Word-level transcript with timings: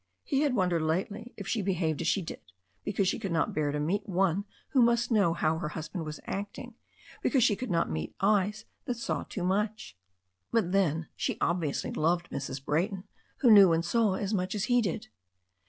He 0.23 0.39
had 0.41 0.55
wondered 0.55 0.81
lately 0.81 1.31
if 1.37 1.47
she 1.47 1.61
behaved 1.61 2.01
as 2.01 2.07
she 2.07 2.23
did 2.23 2.39
because 2.83 3.07
she 3.07 3.19
could 3.19 3.31
not 3.31 3.53
bear 3.53 3.71
to 3.71 3.79
meet 3.79 4.09
one 4.09 4.45
who 4.69 4.81
must 4.81 5.11
know 5.11 5.35
how 5.35 5.59
her 5.59 5.69
husband 5.77 6.05
was 6.05 6.19
acting, 6.25 6.73
because 7.21 7.43
she 7.43 7.55
could 7.55 7.69
not 7.69 7.87
meet 7.87 8.15
eyes 8.19 8.65
that 8.85 8.95
saw 8.97 9.21
too 9.21 9.43
much. 9.43 9.95
But 10.51 10.71
then, 10.71 11.07
she 11.15 11.37
obviously 11.39 11.91
loved 11.91 12.31
Mrs. 12.31 12.65
Brayton, 12.65 13.03
who 13.41 13.51
knew 13.51 13.73
and 13.73 13.85
saw 13.85 14.15
as 14.15 14.33
much 14.33 14.55
as 14.55 14.63
he 14.63 14.81
did. 14.81 15.09